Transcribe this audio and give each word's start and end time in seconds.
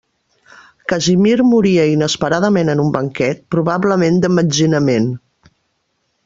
Casimir 0.93 1.35
moria 1.49 1.85
inesperadament 1.91 2.73
en 2.75 2.81
un 2.85 2.89
banquet, 2.97 3.45
probablement 3.57 4.19
d'emmetzinament. 4.25 5.13